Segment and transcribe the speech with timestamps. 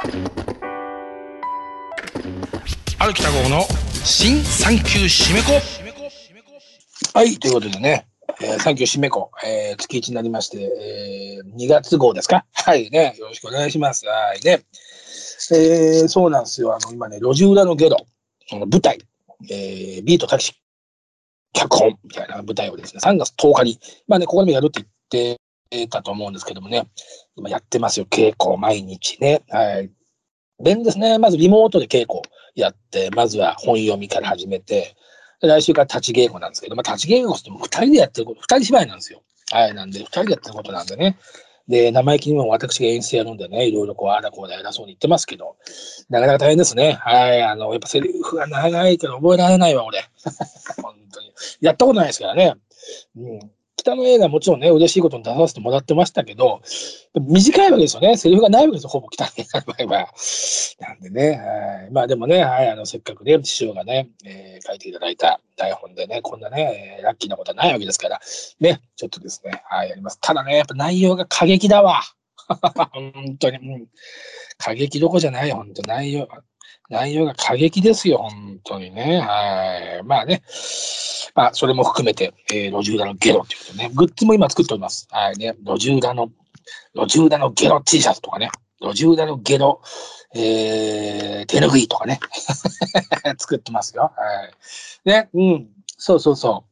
[0.00, 0.08] 歩
[3.12, 3.64] きた号の
[4.02, 5.52] 新産休締め子
[7.18, 8.06] はい、ということでね、
[8.40, 12.46] えー、産休締め子、えー、月1になりまして、えー、2月号ですか？
[12.54, 14.06] はいね、よろしくお願いします。
[14.06, 14.62] はいね。
[15.52, 16.74] えー、そうなんですよ。
[16.74, 17.98] あの、今ね、路地裏のゲロ、
[18.48, 18.98] その舞台、
[19.50, 20.54] えー、ビートタキシ
[21.52, 23.78] 脚本みたいな舞台をですね、3月10日に、
[24.08, 24.88] まあね、ここでもやるって言
[25.34, 25.39] って
[25.88, 26.88] たと思うんですけどもね、
[27.36, 29.42] 今やってますよ、稽古毎日ね。
[29.48, 29.90] はい。
[30.62, 31.18] 便ですね。
[31.18, 32.20] まずリモートで稽古
[32.54, 34.96] やって、まずは本読みから始めて、
[35.40, 39.22] 来週から立ち稽古なんですけど、まあ、立ち稽古っても二人でやってること、二人芝居なんですよ。
[39.52, 41.18] はい、なんで、二人でやってることなんでね。
[41.68, 45.56] で、生意気にも私が演出やるんでね、いろいろこう、あだこうだ偉そうに言ってますけど、
[46.08, 46.98] なかなか大変ですね。
[47.00, 50.04] はい、あの、やっぱセリフが長いけど覚えられないわ、俺。
[50.82, 51.32] 本当に。
[51.60, 52.54] やったことないですからね。
[53.16, 53.50] うん。
[53.80, 56.60] 北の映画もちろんね、嬉しいことに出させてもらってましたけど、
[57.14, 58.16] 短いわけですよね。
[58.16, 60.12] セリフがないわけですよ、ほぼ北の映画の場合は。
[60.80, 61.90] なんでね、はい。
[61.90, 68.20] まあでもね、はい、あの、せっかくね、師匠がね、えー、書いていただいた台本でね、こんなね、えー、ラッキーなことはないわけですから、
[68.60, 70.18] ね、ちょっとですね、はい、やります。
[70.20, 72.02] ただね、やっぱ内容が過激だわ。
[72.92, 73.86] 本当に、うん。
[74.58, 76.28] 過激どこじゃない、本当内容。
[76.90, 79.20] 内容が過激ですよ、本当にね。
[79.20, 80.02] はい。
[80.04, 80.42] まあね。
[81.34, 83.90] まあ、それも含めて、えー、路地裏のゲロっていうことね。
[83.94, 85.06] グッズも今作っております。
[85.10, 85.54] はいね。
[85.64, 86.30] 路地裏の、
[86.94, 88.50] 路地裏のゲロ T シャツとかね。
[88.80, 89.80] 路地裏のゲロ、
[90.34, 92.18] えー、手ぬぐいとかね。
[93.38, 94.10] 作ってますよ。
[94.16, 94.44] は
[95.04, 95.08] い。
[95.08, 95.28] ね。
[95.32, 95.68] うん。
[95.96, 96.69] そうそうそう。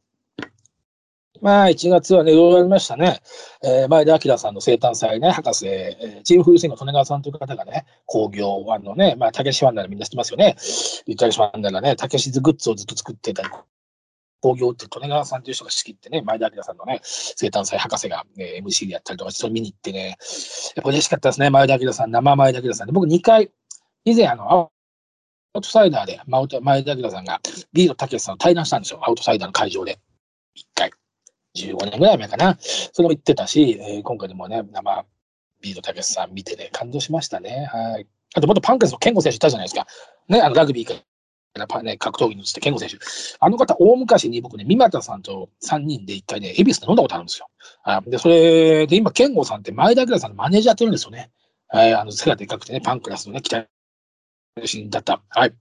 [1.41, 3.21] まあ、1月はね、いろいろありましたね。
[3.63, 10.55] えー、前田明さんの生誕祭ね、博士、えー、チームフルスイングの利根川さんという方がね、工業ワンのね、まあ、たけしファンならみんな知ってますよね。
[10.55, 13.49] たけしファンならね、たけしズグッズをずっと作ってたり、
[14.41, 20.17] 工業って利根川さんという人が仕切ってね、前田明さんのね、生誕祭博士が、ね、MC でやったりとか、それ見に行ってね、
[20.75, 22.93] やっぱ嬉しかったですね、前田明さん、生前田明さんで。
[22.93, 23.51] 僕2回、
[24.05, 24.71] 以前、あの、
[25.53, 27.41] アウトサイダーで、前田明さんが
[27.73, 29.99] ビートたけしさんと対談したんですよ、アウトサイダーの会場で。
[30.55, 30.91] 1回。
[31.67, 32.57] 15年ぐらい前かな。
[32.59, 35.05] それも言ってたし、えー、今回でもね、生
[35.61, 37.67] ビートたけしさん見てね、感動しましたね。
[37.71, 38.07] はい。
[38.35, 39.87] あと、元パンクスの健吾選手いたじゃないですか。
[40.27, 40.93] ね、あの、ラグビーか
[41.55, 42.97] らね、格闘技のつって健吾選手。
[43.39, 47.47] あの方、大昔に僕ね、三股さんと3人で一回ね、恵比寿で飲んだことあるんですよ。
[47.83, 51.31] あで、それで今、健吾さんって前田明さんのマネージャーやってるんですよね。
[51.67, 53.67] はい、あの、背がでかくてね、パンクラスのね、期待
[54.89, 55.21] だった。
[55.29, 55.53] はい。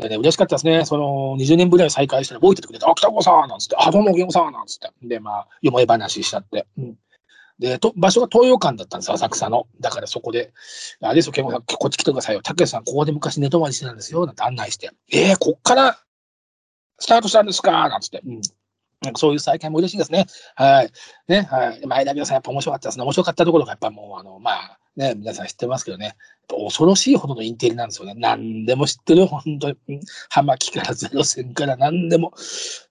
[0.00, 0.84] でね、嬉しかったですね。
[0.84, 4.90] その、20年ぶりに再会したら覚えててくれて、あ、北子さんなんつって、あ、どうも、ゲンさんなんつって。
[5.02, 6.66] で、まあ、よもえ話しちゃって。
[6.78, 6.96] うん。
[7.58, 9.66] で、と、場所が東洋館だったんです浅草の。
[9.80, 10.52] だからそこで、
[11.02, 12.40] あれですよ、ケンさん、こっち来てくださいよ。
[12.42, 14.24] 竹内さん、ここで昔寝泊まりしてたんですよ。
[14.26, 14.90] なんて案内して。
[15.12, 15.98] えー、こっから
[16.98, 18.20] スタートしたんですかなんつって。
[18.24, 18.40] うん。
[19.02, 20.26] なんかそういう再会も嬉しいですね。
[20.54, 20.92] はい。
[21.28, 21.86] ね、はい。
[21.86, 23.04] 前田美さん、やっぱ面白かったですね。
[23.04, 26.16] 面白かったところが、やっぱもう、あの、まあ、ね、皆さん知ってますけどね、
[26.48, 28.14] 恐ろしいほどのインテリなんですよね。
[28.16, 29.76] 何でも知ってる、本当に。
[30.28, 32.32] 葉巻からゼロ戦から何でも。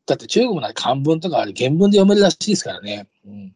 [0.05, 3.07] だって中国なら漢文とかあれ原文で読めるらしいですからね。
[3.25, 3.53] うん。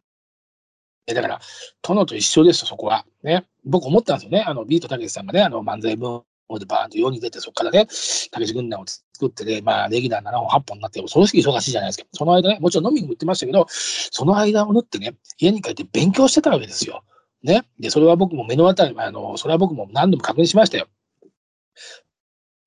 [1.06, 1.40] だから、
[1.82, 3.04] 殿と一緒ですよ、そこは。
[3.22, 3.44] ね。
[3.64, 4.42] 僕思ったんですよね。
[4.46, 6.22] あの、ビートたけしさんがね、あの、漫才文
[6.58, 7.86] でバーンと世に出て、そこからね、
[8.30, 12.04] たけし軍団を作ってね、まあ、レギュラー7本、8本になって、恐ろしい忙しいじゃないですか。
[12.12, 17.02] その間ね、もちろん飲みにも行ってましたけど、その間を縫ってね、家に帰って勉強してたわけですよ。
[17.44, 17.64] ね。
[17.78, 20.88] で、それは僕も目の当たり、あの、それは僕も何度も確認しましたよ。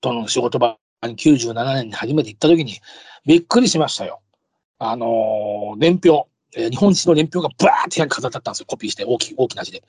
[0.01, 2.75] との仕事場に97年に初めて行った時に、
[3.25, 4.21] びっくりしましたよ。
[4.79, 6.27] あの年表、
[6.69, 8.65] 日本史の年表がバーって部に飾ってあったんですよ。
[8.67, 9.83] コピーして、大き、大きな字で。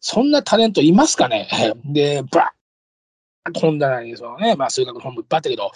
[0.00, 1.48] そんなタレントいますかね？
[1.84, 2.52] で、バ
[3.58, 5.72] 本棚に、そのね、まあ、数学の本もいっぱいあったけど、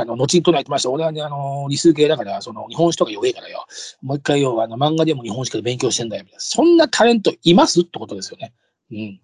[0.00, 0.90] あの、後に唱えてました。
[0.90, 3.64] 俺はね、あの、理数系だから、その、日本史とか弱いからよ。
[4.02, 6.40] もう一回よ、あの、漫画でも日本史から勉強してんだよ、みたいな。
[6.40, 8.52] そんなタレントいますってことですよね。
[8.90, 9.20] うん。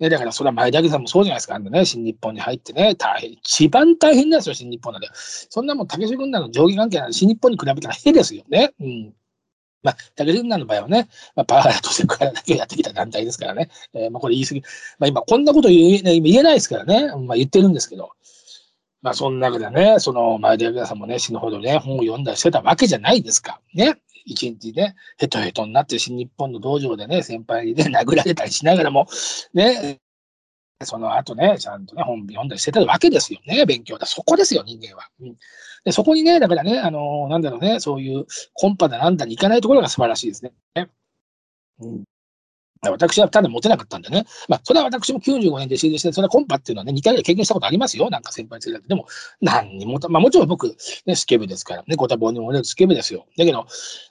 [0.00, 1.54] ね、だから、それは前田家さんもそうじゃないですか。
[1.54, 5.08] あのね、新日本に入ってね、大変、一番大変なんですよ、新日本なんで。
[5.12, 8.72] そんなもん、竹志軍団の上下関係なんで、新日本に比べたら変ですよね。
[8.80, 9.14] うん。
[9.82, 13.68] まあ、竹内軍団の場合はね、まあ、パワハラとセクハラだけをやってきた団体ですからね。
[13.94, 14.60] えー、まあ、これ言い過ぎ。
[14.98, 17.08] まあ、今、こんなこと言え,、言えないですからね。
[17.26, 18.10] まあ、言ってるんですけど。
[19.02, 23.60] まあ、その中でね、その、前田明さんもね、死ぬほどね、本を読んだりしてたわけじゃないですか。
[23.74, 23.96] ね。
[24.24, 29.08] 一日ね、ヘトヘトになって新日本の道場でね、先輩にね、殴られたりしながらも、
[29.52, 30.00] ね、
[30.84, 34.06] その後ね、ちゃんとね、本読んだりしてたわけですよね、勉強だ。
[34.06, 35.08] そこですよ、人間は。
[35.20, 35.36] うん
[35.84, 40.52] で、そこにね、だからね、あの、なんだろうね、そういうコンパだなんだに行かないところが素晴らしいですね。
[41.80, 42.04] うん。
[42.90, 44.26] 私はただ持てなかったんでね。
[44.48, 48.10] まあ、それは私も95年で修了して、それはコンパっていうのはね、2回ぐらい経験したことありますよ。
[48.10, 48.88] なんか先輩連れて。
[48.88, 49.06] でも、
[49.40, 50.76] 何にも、まあもちろん僕、
[51.06, 53.26] ね、スケベですからね、ご多忙にもね、スケベですよ。
[53.36, 53.66] だけど、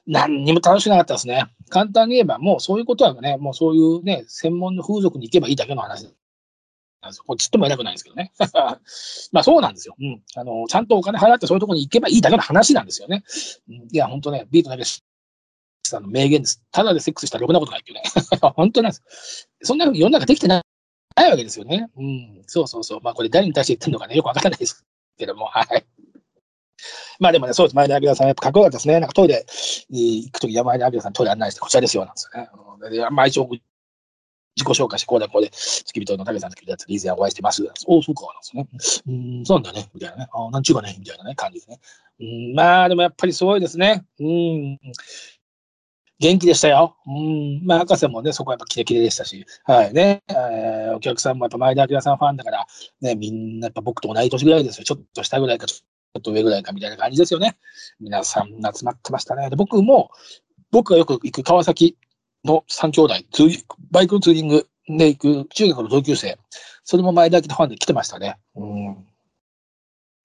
[0.07, 1.47] 何にも楽しくなかったですね。
[1.69, 6.07] 簡単に言えば、もうそういうことはね、もうそういうね、専門の風俗に行けばいいだけの話
[7.01, 7.23] なんですよ。
[7.25, 8.31] こっちっとも偉くないんですけどね。
[9.31, 9.95] まあそうなんですよ。
[9.99, 10.23] うん。
[10.35, 13.23] あの、ちゃんとお金払ってそういうところに行けばいいだけの話なんですよね。
[13.91, 14.83] いや、本当ね、ビートだけ
[15.83, 16.61] さんの名言です。
[16.71, 18.03] ただでセックスしたらろくなことないっていうね。
[18.55, 19.49] 本当なんです。
[19.63, 20.61] そんなふうに世の中できてな
[21.17, 21.89] いわけですよね。
[21.97, 22.43] うん。
[22.47, 23.01] そうそうそう。
[23.01, 24.85] まあこれ誰に対して言ってるのかね、よくわからないです
[25.17, 25.85] けども、はい。
[27.19, 27.75] まあでもね、そうです。
[27.75, 28.99] 前田明さん、やっぱかっこよかったですね。
[28.99, 29.45] なんかトイレ
[29.89, 32.49] に行くとき、山田明さんトイレ案内して、こちらですよ、なんですよね。
[32.89, 33.49] でまあ一応、
[34.55, 37.63] 自己紹介して、こうだこうで、付き人の武さん付き人やつ、以前お会いしてます。
[37.85, 38.23] おお、そうか、
[38.55, 39.07] なんですね。
[39.07, 40.27] うん、そうなんだね、みたいなね。
[40.33, 41.79] あなんちゅうかね、みたいなね、感じですね。
[42.19, 44.05] うん、まあでもやっぱりすごいですね。
[44.19, 44.79] うん。
[46.19, 46.95] 元気でしたよ。
[47.07, 47.65] うん。
[47.65, 50.21] まあ、博士もね、そこはやっぱキレキレでしたし、はいね。
[50.29, 52.67] えー、お客さんもやっぱ前田明さんファンだから、
[53.01, 54.83] ね、みんなやっぱ僕と同い年ぐらいですよ。
[54.83, 57.57] ちょっと下ぐらいか、ちょっと上ぐらいかみたいな感じですよね。
[57.99, 59.49] 皆さん集まってましたね。
[59.49, 60.11] で僕も、
[60.69, 61.97] 僕がよく行く川崎
[62.45, 63.15] の3兄弟、
[63.91, 66.37] バイクのツーリングで行く中学の同級生、
[66.83, 68.37] それも前田明ファンで来てましたね。
[68.55, 69.07] うん。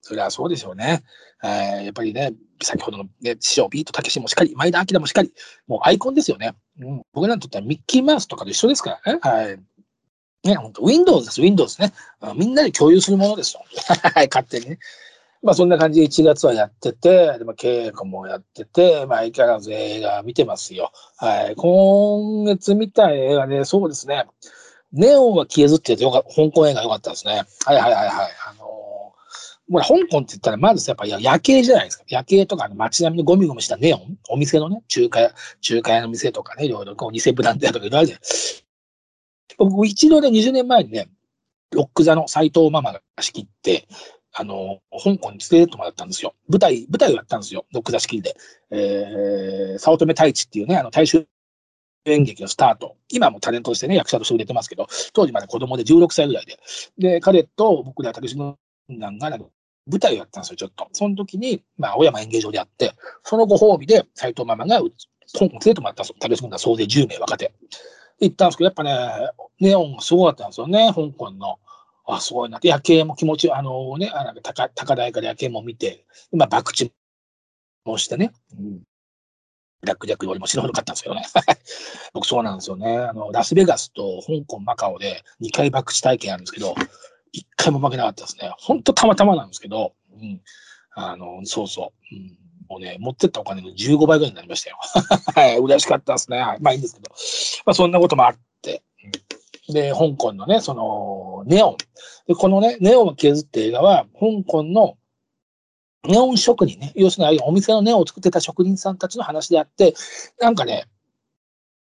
[0.00, 1.02] それはそうでしょうね。
[1.42, 2.32] えー、やっぱりね、
[2.62, 5.32] 先ほどの、ね、師匠、ビートたけしもしっかり、前田明もしっかり、
[5.66, 6.54] もうアイコンですよね。
[6.80, 9.18] うん、僕らにとってはミッキーマウスとかと一緒ですからね。
[9.20, 9.58] はい。
[10.44, 11.92] ね、本当 Windows です、Windows ね。
[12.36, 13.64] みんなで共有するものですよ。
[14.14, 14.78] はい、勝手にね。
[15.42, 20.90] まあそんな感じで1月はやってて、でも稽古もやってて、まあ相変わらず映画見てますよ。
[21.18, 21.56] はい。
[21.56, 24.26] 今月見た映画で、そうですね。
[24.92, 27.44] ネオンは消えずってやつよか香港映画良かったですね。
[27.64, 28.30] はいはいはいはい。
[28.48, 28.66] あの
[29.68, 32.04] もう香港って言ったら、まずやっぱ夜景じゃないですか。
[32.08, 38.66] 夜景とか、街並みのゴミゴミしたネオン、お店のね、中華屋、中華屋の店とかね、いろいろこう偽ブランド屋とかいろいろあるじゃない
[39.58, 41.08] 僕、一度で20年前にね、
[41.72, 43.88] ロック座の斎藤ママが仕切って、
[44.38, 46.34] あの、香港に連れてってもらったんですよ。
[46.48, 47.64] 舞台、舞台をやったんですよ。
[47.72, 48.36] ロック座仕切りで。
[48.70, 51.26] えー、早乙女太一っていうね、あの、大衆
[52.04, 52.96] 演劇のスタート。
[53.08, 56.58] 今もタレントとしてね、役者として売れてますけど、当時まだ子供で16歳ぐらいで。
[56.98, 58.56] で、彼と僕ら竹島
[58.90, 60.88] 団が舞台をやったんですよ、ちょっと。
[60.92, 62.92] その時に、まあ、青山演芸場でやって、
[63.22, 66.16] そのご褒美で斎藤ママが香港連れてもらったんですよ。
[66.20, 67.54] 竹島団総勢10名若手。
[68.20, 69.30] 行ったんですけど、やっぱね、
[69.60, 71.58] ネオンがすごかったんですよね、香港の。
[72.06, 72.58] あ、すごいな。
[72.62, 76.90] 夜景も気持ち、あのね、あなんか高高台から夜景も見て、まあ、博打
[77.84, 78.32] もしてね。
[78.58, 78.82] うん
[79.80, 81.22] ブラックジャックよりも死ぬほど買ったんですけどね。
[82.14, 82.96] 僕そうなんですよね。
[82.96, 86.74] あの、ラスベガスと香港、マカオで2回博打体験あるんですけど、
[87.34, 88.50] 1回も負けなかったですね。
[88.58, 90.40] ほんとたまたまなんですけど、うん。
[90.94, 92.14] あの、そうそう。
[92.14, 92.38] うん、
[92.68, 94.78] もうね、持ってったお金の15倍ぐらいになりましたよ。
[95.34, 96.38] はい、嬉しかったですね。
[96.38, 96.60] はい。
[96.60, 97.10] まあいいんですけど。
[97.66, 98.82] まあそんなこともあって。
[99.68, 101.76] で、香港のね、その、ネオン。
[102.26, 104.96] で、このね、ネオンを削って映画は、香港の
[106.06, 109.94] ネオン職人ね、要するにお店のネオンを作ってた職人さんたちの話であって、
[110.40, 110.86] なんかね、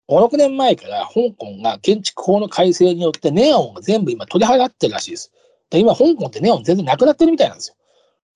[0.10, 5.32] 5、6年前から香港が建築法の改正によってネオンが全部今取り払ってるらしいです。
[5.70, 7.76] で今、香港ってネオン全然なくなってるみたいなんですよ。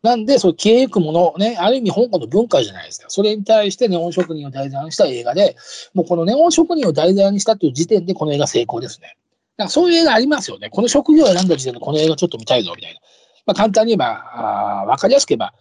[0.01, 3.09] なんで、そう消えゆくもの、ね、ある意味香港の文化じゃないですか。
[3.09, 5.57] それに対してネオン職人を題材にした映画で、
[5.93, 9.17] もうこのネオン職人を題材にしたという時点でこの映画成功ですね。
[9.59, 10.69] だかそういう映画ありますよね。
[10.69, 12.99] この職業を選んだ時点でこの映画ちょっと見たいぞ、みたいな。
[13.45, 15.53] まあ、簡単に言えば、わかりやすく言えば、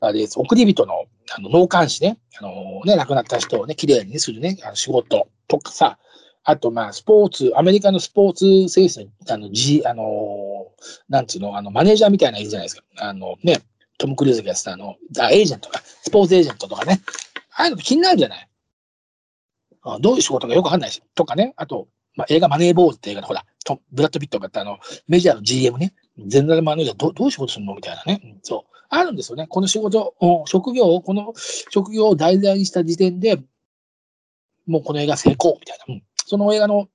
[0.00, 0.40] あれです。
[0.40, 1.04] 送り人の
[1.36, 5.98] あの脳幹視ね、あのね、亡くなった人をね、綺麗にするね、あの仕事とかさ、
[6.42, 10.66] あと、まあ、スポーツ、アメリカのスポーツ選手あの、G、あの、
[11.08, 12.82] なんつうの、あの、マネージャーみたいなのいじゃないですか。
[12.96, 13.60] あの、ね、
[13.98, 14.96] トム・クルーズがやってたあの、
[15.30, 17.02] エージェントとか、スポーツエージェントとかね。
[17.54, 18.48] ああいうの気になるじゃない
[19.82, 21.02] あどういう仕事かよくわかんないし。
[21.14, 21.54] とかね。
[21.56, 23.46] あと、まあ、映画マネーボールって映画で、ほら、
[23.92, 25.94] ブラッド・ピットがあの、メジャーの GM ね。
[26.26, 28.20] ゼネラルマネージャーどどういう仕事するのみたいなね。
[28.24, 28.76] うん、そう。
[28.88, 29.46] あるんですよね。
[29.46, 30.14] この仕事、
[30.46, 31.32] 職業を、この
[31.70, 33.40] 職業を題材にした時点で、
[34.66, 35.94] もうこの映画成功みたいな。
[35.94, 36.88] うん、その映画の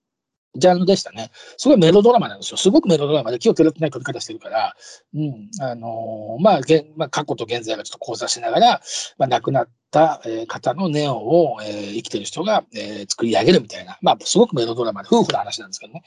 [0.55, 1.31] ジャンルでしたね。
[1.57, 2.57] すごいメロドラマなんですよ。
[2.57, 4.75] すごくメロドラマで気を照らってない撮り方してるから、
[5.13, 8.81] うん、あのー、まあ、げまあ、過去と現在がちょっと交差しながら、
[9.17, 16.03] まあ、亡くなった、方のネオを、えー、生きてる人が、えー、作り上げるみたいな、まあ、すごくメロドラマで、夫婦の話なんですけどね。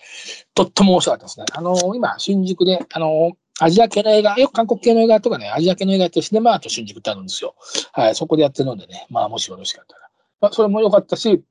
[0.55, 1.47] とっても面白かったですね。
[1.53, 7.55] あのー、今、新宿で、あのアジア系の映画、よく韓国系の映画とかね、アジア系の映画ってシネマート新宿ってあるんですよ。
[7.93, 10.01] はい、そこでやってるのでね、まあ、もしよろしかったら。
[10.41, 11.43] まあ、それも良かったし、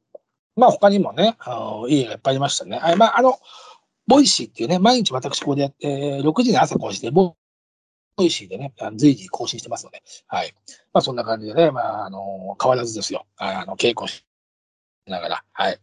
[0.56, 2.80] まあ他にもね、あのいい映画いっぱいありましたね。
[2.82, 3.38] あまあ、あの、
[4.08, 10.54] Voicy っていうね、毎日私ここでやって、6時に朝更新で、 Voicy でね、随時更新してますので、はい。
[10.94, 13.26] まあそんな感じでね、まああの、変わらずですよ。
[13.38, 14.24] あの、稽古し
[15.08, 15.80] ながら、はい。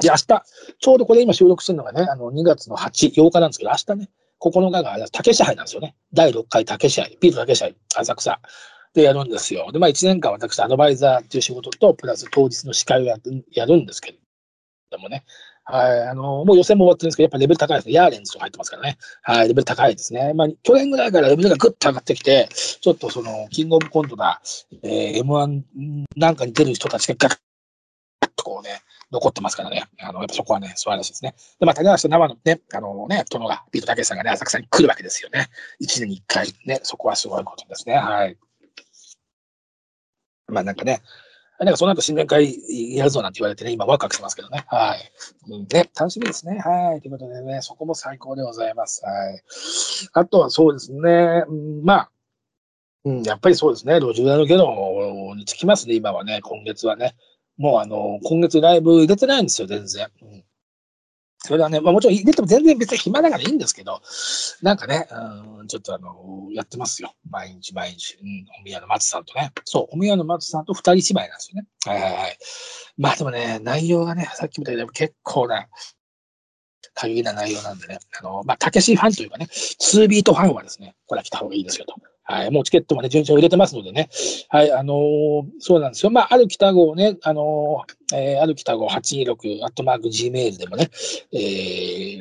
[0.00, 0.26] で、明日、
[0.78, 5.96] ちょうどこれ今収録するのがね、あの、2月の8、8日なんですけど、明日ね、9日がたけし杯なんですよね。
[6.12, 8.40] 第6回たけし杯、ビートたけし杯、浅草。
[8.94, 9.70] でやるんですよ。
[9.72, 14.16] で、まあ1年間私、アドバイザーっていう仕事と、プラス当日の司会をやるやるんですけ
[14.90, 15.24] どもね。
[15.66, 16.08] はい。
[16.08, 17.94] あの、もう予選も終わってるんですけど、やっぱレベル高いですね。
[17.94, 18.98] ヤーレンズとか入ってますからね。
[19.22, 19.48] はい。
[19.48, 20.34] レベル高いですね。
[20.34, 24.42] まあ、去年ぐらいからレベルがぐっと上がってきて、ちょっとその、キングオブコントだ、
[24.82, 25.62] えー、M1
[26.16, 27.38] なんかに出る人たちがガッ
[28.36, 29.84] とこうね、残ってますからね。
[30.00, 31.34] あの、やっぱそこはね、素晴らしいですね。
[31.58, 35.48] で、まあ、種橋と生のね、あのね、殿が、ビートたけしさんがね、浅草に来るわけですよね。
[35.78, 36.48] 一年に一回。
[36.66, 37.94] ね、そこはすごいことですね。
[37.94, 38.36] はい。
[40.48, 41.02] まあ、なんかね、
[41.58, 44.64] なんかその後新年会やるぞなんて言われてね、今ワクワクしてますけどね。
[44.66, 45.12] はい。
[45.48, 46.58] うん、ね、楽しみですね。
[46.58, 47.00] はい。
[47.00, 49.04] ということでね、そこも最高でございます。
[49.04, 49.40] はい。
[50.12, 52.10] あとはそうですね、うん、まあ、
[53.04, 57.14] うん、やっぱりそうですね、路地裏のゲロにつきますね、今はね、今月はね。
[57.56, 60.08] もうあの、今月ライブ入れてないんですよ、全然。
[60.22, 60.44] うん
[61.46, 64.00] それはね、まあもちろん入れても全然別に暇だからいいんですけど、
[64.62, 65.06] なんかね、
[65.60, 67.12] うん、ちょっとあの、やってますよ。
[67.28, 68.16] 毎日毎日。
[68.18, 69.52] うん、お宮の松さんとね。
[69.64, 71.68] そう、お宮の松さんと二人芝居なんですよね。
[71.84, 72.38] はいはいはい。
[72.96, 75.68] まあでもね、内容がね、さっきみたいに結構な、
[76.94, 81.94] 限りな内容なんでね、あの、まあ、たけしファンというかね、2ビートファンはですね、これは来た方がいいですよと。
[82.24, 82.50] はい。
[82.50, 84.08] もうチケットもね、順調入れてますのでね。
[84.48, 84.72] はい。
[84.72, 86.10] あのー、そうなんですよ。
[86.10, 90.90] まあ、ある北号ね、あのー、えー、ある北号826、アットマーク Gmail でもね、
[91.32, 91.38] え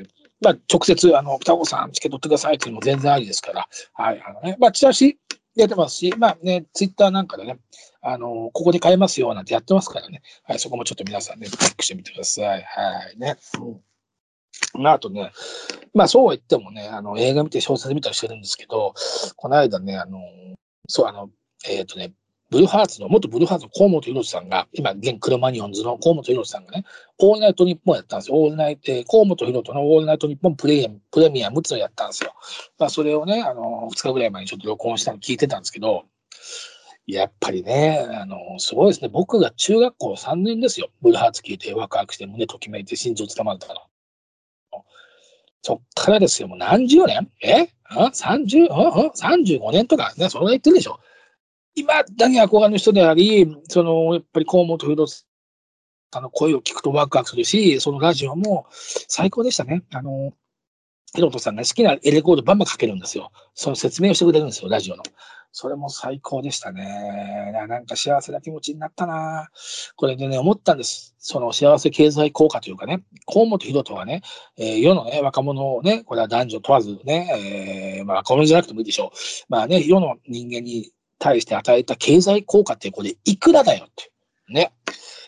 [0.01, 0.07] ー、
[0.41, 4.21] まあ、直接、あの、北号さん、チケット取ってくださいっていうのも全然ありですから、はい。
[4.27, 5.17] あのね、まあ、チラシ
[5.55, 7.59] 出てますし、まあね、ツイッターなんかでね、
[8.01, 10.21] あの、ここで買えますよなんてやってますからね。
[10.43, 10.59] はい。
[10.59, 12.45] そこもちょっと皆さんね、チェックしてみてください。
[12.63, 13.17] はい。
[13.17, 13.37] ね。
[13.59, 13.81] うん
[14.91, 15.31] あ、あとね、
[15.93, 18.93] まあそうは言ってもね、あの映画見て小説見たりしてるんですけど、
[19.35, 20.19] この間ね、あの、
[20.87, 21.29] そう、あの、
[21.67, 22.13] えっ、ー、とね、
[22.53, 26.85] ブルーハーツの、元ブルーハーツの河本博さんが、今、現クロマニオンズの河本博さんがね、
[27.19, 28.37] オールナイトニッポンやったんですよ。
[28.37, 32.33] オールナイト、河本博のオールナイトニッポンプレミアム、プレミアムっていうのをやったんですよ。
[32.77, 36.03] まあそれをね、あの、2日ぐらい前にちょっと録音したの聞いてたんですけど、
[37.07, 39.09] やっぱりね、あの、すごいですね。
[39.09, 40.89] 僕が中学校3年ですよ。
[41.01, 43.81] ブルーハーツ聞いてワクワクして胸ときめいて心臓つかまったから。
[45.63, 47.31] そっからですよ、もう何十年？
[47.41, 47.69] え？
[47.85, 50.99] あ ?30、あ ?35 年とか、ね、それは言ってるでしょ。
[51.73, 59.83] 今だに憧れの人であり、その、やっぱり河本不さんの声を聞くとワクワクするし、そのラジオも最高でしたね。
[59.93, 60.33] あの、
[61.15, 63.31] ヒロトさんが好きなエレコードバンバンかけるんですよ。
[63.55, 65.03] その説明をしてくれるんですよ、ラジオの。
[65.55, 67.51] それも最高でしたね。
[67.69, 69.49] なんか幸せな気持ちになったな。
[69.95, 71.13] これでね、思ったんです。
[71.19, 74.23] その幸せ経済効果というかね、河本博人はね、
[74.57, 79.17] えー、世のね、若者をね、これは男女問わずね、えー、まあ若者じゃなくてもいいでしょう。
[79.47, 84.11] まあね、世の人間に対して与えた経済効果ってこれいくらだよって。
[84.49, 84.73] ね。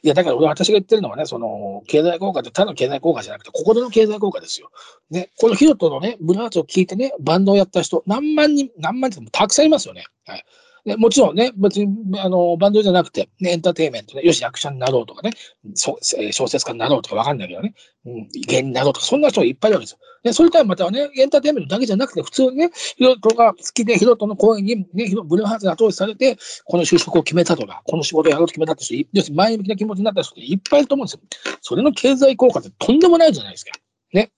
[0.06, 4.70] いや、だから俺、私が言ってるのはね、その、経済効果って他の経済効果じゃなくて、心の経済効果ですよ。
[5.10, 10.06] ね、このヒロトのね、ブルーハーツを聞いてね、バンドをやった人、何万人、何万人もたくさんいますよね。
[10.28, 10.46] はい。
[10.86, 15.32] ね、もちろんね、別に、あの、バンドじゃなくて、ね、エンターテイメントね、よし、役者になろうとかね、
[15.74, 15.98] そ
[16.32, 17.74] 小説家になろうとかわかんないけどね、
[18.06, 19.98] うん、芸人になろうとか、そんな人がいっぱいいるわけですよ。
[20.24, 31.20] ね、それからまたね、エンターテイメントだけじゃなくて、普通にね、ヒロトが好きで、ヒロトの声に、ね、ブルーハーツが後押しされて、この就職を決めたとか、この仕事をやろうと決めたって人、要するに前向きな気持ちになった人っていっぱいいると思うんですよ。
[31.62, 33.72] それの経済効果ってとんでもないじゃないですか。
[34.14, 34.32] ね。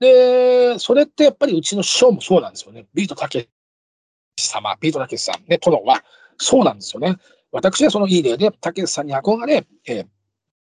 [0.00, 2.86] で、それってやっぱりうちの師匠もそうなんですよね。
[2.94, 3.48] ビートたけ
[4.40, 6.02] 様、ビートたけしさん、ね、殿は、
[6.38, 7.16] そうなんですよね。
[7.50, 10.06] 私はそのいい例で、たけしさんに憧れ、えー、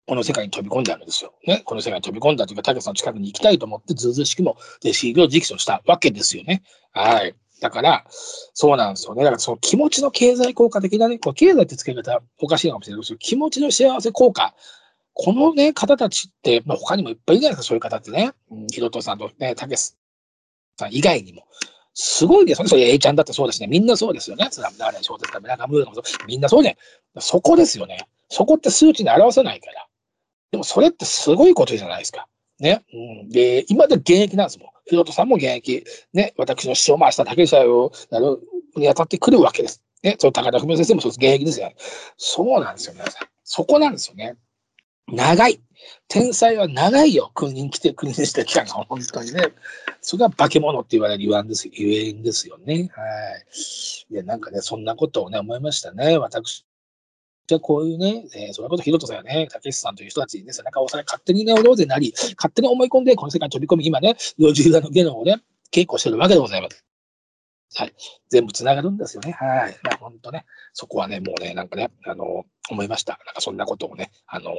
[0.07, 1.33] この世界に飛び込んだんですよ。
[1.45, 1.61] ね。
[1.63, 6.63] この世界に飛び込んだというか、たけしさんの近くに行きたいと思って、ずうずうしくも弟子入りを直訴したわけですよね。
[6.91, 7.35] はい。
[7.61, 9.23] だから、そうなんですよね。
[9.23, 14.55] だからその気持ちの経済効果的なね、こう経済って付け方おかしいかもしれないですけど、気持ちの幸せ効果。
[15.13, 18.31] このね、方たちって、まあ、他にもいっぱいいるじゃないですか、そういう方ってね。
[18.49, 19.93] うん、ひろとさんとね、たけし
[20.77, 21.45] さん以外にも。
[21.93, 22.69] すごいですよね。
[22.69, 23.67] それ A ちゃんだってそうですね。
[23.67, 24.47] みんなそうですよね。
[24.51, 26.77] スラムダーレン小説家、村上ムーみんなそうね。
[27.19, 28.07] そこですよね。
[28.29, 29.87] そこって数値に表せないから。
[30.51, 32.27] でもそれってすごいことじゃないですか。
[32.59, 32.83] ね。
[32.93, 34.69] うん、で、今で現役なんですもん。
[34.85, 35.83] ヒロトさんも現役。
[36.13, 36.33] ね。
[36.37, 38.39] 私の師匠も明日竹下をやる
[38.75, 39.83] に当たってくるわけです。
[40.03, 40.15] ね。
[40.19, 41.17] その高田文夫先生もそうです。
[41.17, 41.71] 現役ですよ、
[42.17, 43.27] そうなんですよ、皆さん。
[43.43, 44.35] そこなんですよね。
[45.11, 45.61] 長い。
[46.07, 47.31] 天才は長いよ。
[47.33, 49.53] 国に来て、国にしてきたのは、 本当にね。
[50.01, 52.89] それが化け物って言われる言わんです、言えんですよね。
[52.93, 53.45] はい。
[54.13, 56.17] いや、なんかね、そんなことをね、思いましたね。
[56.17, 56.65] 私
[57.51, 65.41] はこういうね、えー、それこそヒロトさんやね、たけしさんという人たちにね、背中を押され、勝手にね、おろうぜなり、勝手に思い込んで、この世界に飛び込み、今ね、路地裏のゲノをね、
[65.71, 66.83] 稽古してるわけでございます。
[67.75, 67.93] はい。
[68.29, 69.31] 全部繋がるんですよね。
[69.31, 69.77] はい。
[69.83, 73.19] まあ、本当ね、そこはね、もうね、なんかね、あの思いました。
[73.25, 74.53] なんかそんなことをね、あのー、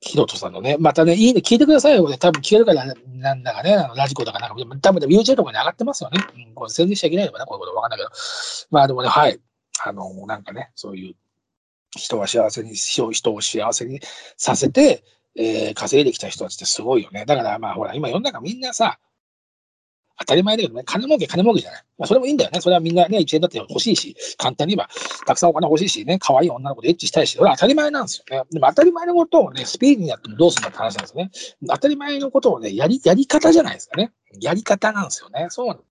[0.00, 2.08] ヒロトさんのね、またね、いいね、聞いてくださいよ。
[2.18, 6.20] 多分聞けるから、なんだかね、あのラジコとかなんか、多分 YouTube とかに上がってますよね。
[6.48, 8.10] うん、これ宣伝しちゃいけないのかな、こういうことわかんないけど。
[8.70, 9.40] まあでもね、はい。
[9.84, 11.14] あのー、なんかね、そういう、
[11.96, 14.00] 人は幸せに、人を幸せに
[14.36, 15.02] させて、
[15.34, 17.24] えー、稼いできた人たちってすごいよね。
[17.26, 18.98] だからまあほら、今世の中みんなさ、
[20.18, 21.84] 当たり前だけどね、金儲け、金儲けじゃない。
[21.98, 22.60] まあ、それもいいんだよね。
[22.60, 24.90] それはみんなね、1円だって欲しいし、簡単に言えば、
[25.26, 28.44] たくさんお金欲しいしね、可愛い女の子でエッチしたいし、それは当たり前なんですよね。
[28.50, 31.30] でも当たり前のことをね、スピーディーにやってもどうするんだって話なんですよね。
[31.68, 34.12] 当たり前のことをね、やり、やり方じゃないですかね。
[34.40, 35.46] やり方なんですよね。
[35.50, 35.82] そうなんで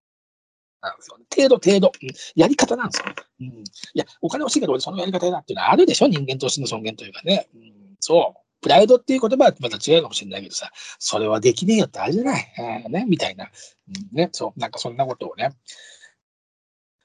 [1.01, 1.25] すよね。
[1.35, 2.09] 程度、程度、うん。
[2.35, 3.05] やり方なんですよ。
[3.41, 3.47] うん。
[3.47, 3.63] い
[3.93, 6.07] や、お金欲しいけど俺そのやり方だっていうのはあるでしょ？
[6.07, 7.47] 人間としての尊厳というかね。
[7.55, 8.39] うん、そう。
[8.65, 12.53] プライドっていう言葉はまた違うかもしれないけどさ、それはできねえよってあるじゃない。
[12.57, 13.45] えー、ね、みたいな。
[13.45, 15.51] うん、ね、そう、なんかそんなことをね。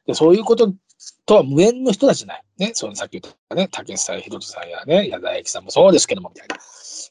[0.07, 0.73] でそういうこと
[1.27, 2.43] とは無縁の人たちじゃない。
[2.57, 6.57] ね、そのさっき言ったね、竹内さん、ひろとさんやね、矢田駅さんもそうですけども、みたいな。
[6.57, 6.59] い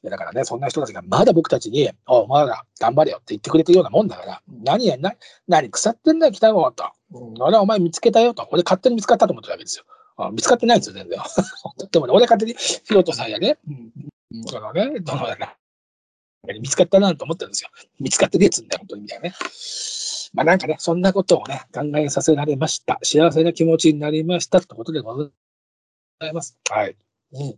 [0.02, 5.14] やだからね、そんな人たちがまだ僕たちに、おまだ頑張れよって言ってくれてるようなもんだから、何や、な、
[5.48, 6.90] 何腐ってんだよ、北川と。
[7.12, 8.48] うん、俺はお前見つけたよと。
[8.52, 9.86] 俺勝手に見つかったと思ってるわけですよ。
[10.32, 11.20] 見つかってないんですよ、全然。
[11.92, 13.58] でもね、俺勝手に、ひろとさんやね、
[14.32, 15.56] うんそのね、どのような、
[16.60, 17.70] 見つかったなと思ったんですよ。
[18.00, 19.36] 見つかってねえっつんだよ、本当にみたいなね。
[20.34, 23.00] まあなんかね、そんなことをね、考えさせられました。
[23.04, 26.58] 幸せな気持ちになりましたってことでございます。
[26.70, 26.96] はい。
[27.34, 27.56] うん。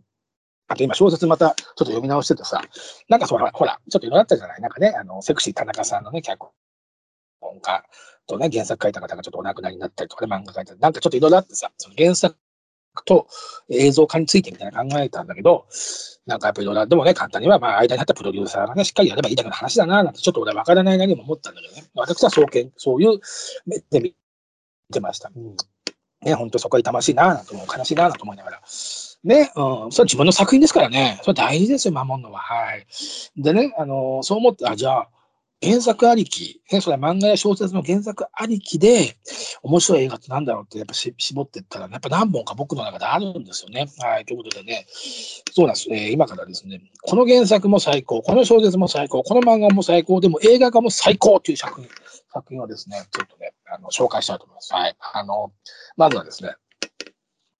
[0.68, 2.62] あと今小説またちょっと読み直しててさ、
[3.08, 4.60] なんかそら、ほら、ちょっといろいろあったじゃない？
[4.62, 6.46] なんかね、あの、セクシー田中さんのね、脚
[7.40, 7.84] 本家
[8.26, 12.34] とね、原作書いた方がちょっとお亡くなりになったりとかね、漫画書いたり、なんかちょっといろいろあってさ、その原作
[13.04, 13.26] と
[13.70, 15.66] 映像化についてみたいな考えたんだけど、
[16.26, 21.84] なんかやっぱりいろいろ、でもね、簡単には、まあ、間にあったプロデューサーがね、しっかりやればいいだけの話だな、なんて、ちょっと俺は分からないなりも思ったんだけどね。
[21.94, 23.18] 私はそうけん、そういう
[23.66, 24.14] 目で見
[24.92, 25.30] てました。
[25.34, 25.56] うん。
[26.22, 28.62] ね、本当そこは痛ましいな、なんて思う、悲しいな、なんて思いながら。
[29.24, 31.20] ね、うん、それは自分の作品ですからね。
[31.22, 32.40] それ大事ですよ、守るのは。
[32.40, 32.86] はい。
[33.36, 35.08] でね、あのー、そう思って、あ、じゃあ、
[35.62, 39.16] 原作ありき、ね、それは漫画や小説の原作ありきで、
[39.62, 43.86] 面白い映画ってなんだろうってやっぱし絞っていったら、ね、やっぱ何本か僕の中であるんですよね。
[43.98, 44.24] はい。
[44.24, 44.86] ということでね、
[45.52, 45.88] そうなんです。
[45.90, 51.88] え、今からですね、この原作も最高、この小説も最高、この漫画も最高、でも映画化も最高っていう作品
[52.32, 54.72] 作品をですね、ちょっとね、あの紹介したいと思います。
[54.72, 54.96] はい。
[55.14, 55.52] あの、
[55.96, 56.54] まずはですね、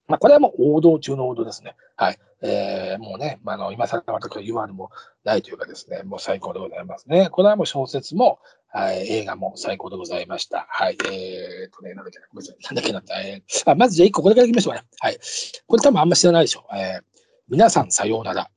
[0.08, 1.74] まあ、これはもう王道中の王道ですね。
[2.02, 2.18] はい。
[2.44, 4.90] えー、もうね、まあ、の今更また言わぬも
[5.22, 7.28] ないというかですね、もう最高でございますね。
[7.30, 8.40] これはもう小説も、
[8.72, 10.66] はい、映画も最高でございました。
[10.68, 10.98] はい。
[11.12, 12.64] えー、とね、なんだっけな、ごめんなさい。
[12.64, 14.82] なんだっけなえー、あ、まずじゃあ一個これからいきましょうね。
[14.98, 15.18] はい。
[15.68, 16.66] これ多分あんま知らないでしょ。
[16.74, 17.02] えー、
[17.48, 18.50] 皆さんさようなら。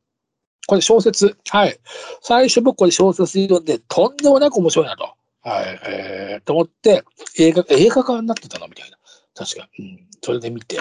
[0.66, 1.38] これ小説。
[1.52, 1.78] はい。
[2.22, 5.14] 最初僕これ小説読んで、とんでもなく面白いなと。
[5.44, 5.80] はい。
[5.88, 7.04] えー、と思って、
[7.38, 8.98] 映画、映画化になってたのみたいな。
[9.36, 9.70] 確か。
[9.78, 10.08] うん。
[10.24, 10.80] それで見て、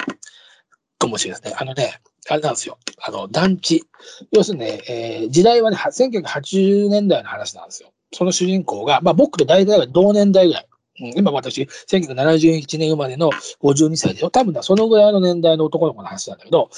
[1.04, 1.56] かもしれないですね。
[1.60, 2.78] あのね、あれなんですよ。
[3.00, 3.84] あの、団地。
[4.32, 7.90] 要するにね、えー、時代はね、1980年代の話なんですよ。
[8.12, 10.68] その主人公が、まあ僕と大体は同年代ぐらい。
[11.00, 13.30] うん、今私、1971年生まれの
[13.62, 14.30] 52歳でしょ。
[14.30, 16.70] 多分そのぐらいの年代の男の子の話なんだけど、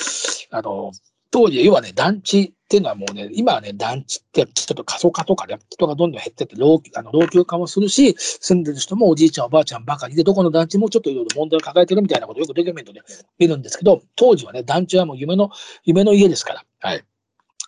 [0.50, 0.92] あの、
[1.30, 13.02] 当時、要はね、団地っていうのはもうね、今はね、団地ってちょっと過疎化とかで人がどんどん減ってて老、あの老朽化もするし、住んでる人もおじいちゃんおばあちゃんばかりで、どこの団地もちょっといろいろ問題を抱えてるみたいなことをよくドキュメントで
[13.38, 15.50] 見るんですけど、当時はね、団地はもう夢の、
[15.84, 16.64] 夢の家ですから。
[16.80, 17.04] はい。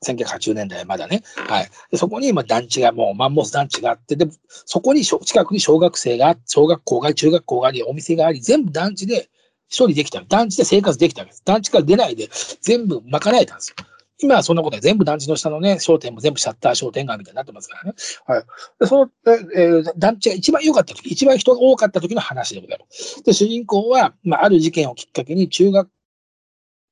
[0.04, 1.22] 1980年代まだね。
[1.36, 1.70] はい。
[1.96, 9.28] そこに今団地がもうマンモス団地があって、で、そこに近くに小学生が、小学校があり、中学校があり、お店があり、全部団地で
[9.76, 10.22] 処理できた。
[10.22, 11.42] 団地で生活できたわけです。
[11.44, 12.28] 団地から出ないで
[12.60, 13.76] 全部賄えたんですよ。
[14.20, 17.94] 今はそんなことは全部団地の下のね、商店も全部シャッター商店街みたいになってますからね。
[18.26, 18.44] はい。
[18.80, 19.10] でその、
[19.54, 23.22] えー、団地が一番良かった時、一番人が多かった時の話でございます。
[23.22, 25.88] で、主人公は、まあ、ある事件をきっかけに中学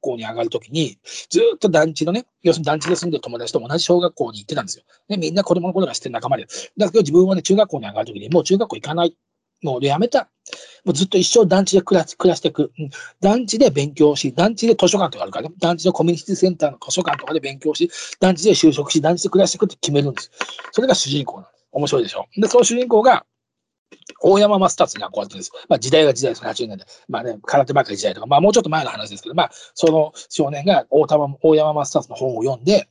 [0.01, 4.85] 校に上がるときに、ずっと団地のね、要するに団地で住んでる友達と同じ小学校に行ってたんですよ。
[5.09, 6.47] ね、みんな子供の頃から知ってる仲間で。
[6.77, 9.17] だけど自分はね、中学校に上がるときに、もう中学校行かない。
[9.62, 10.29] もうやめた。
[10.87, 12.90] もうずっと一生団地で暮ら暮らしていく、うん。
[13.20, 15.55] 団地で勉強し、団地で図書館とかあるからね。
[15.59, 20.31] 団地のコミュニティセンターの図書館とかで勉強し、団地で就職し、団地で暮らしていくって決めるんです。
[20.70, 21.66] それが主人公なんです。
[21.72, 22.27] 面白いでしょ？
[22.37, 23.27] で、その主人公が、
[24.22, 25.53] 大山マスターズに憧れてるんです。
[25.68, 26.87] まあ時代が時代です、80年代。
[27.09, 31.07] まあね、空手ばっかり時代とか、まあもうちょっと前の話ですけど、まあその少年が大
[31.42, 32.88] 大山マスターズの本を読んで、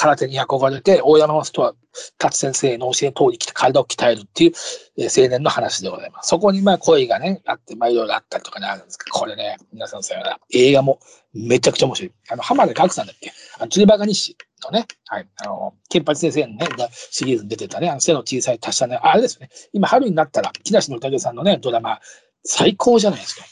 [0.00, 1.74] 空手に憧れて、大山マスとは、
[2.18, 4.52] 達先生の教え通り来て体を鍛えるっていう、
[4.96, 6.28] えー、青年の話でございます。
[6.28, 10.40] そこにまあ恋がね、あって、まあいろいろあったりとかね、あるんですけど、これね、皆さんさよなら。
[10.52, 11.00] 映画も
[11.34, 12.12] めちゃくちゃ面白い。
[12.30, 13.32] あの、浜田岳さんだっけ？
[13.58, 16.68] あの、釣りバカ日誌のね、はい、あの、ケンパチ先生のね、
[17.10, 19.48] シリーズに出てたね、あの背の小さい達者ね、あれですね。
[19.72, 21.98] 今春になったら、木梨憲武さんのね、ドラマ、
[22.44, 23.42] 最高じゃないですか。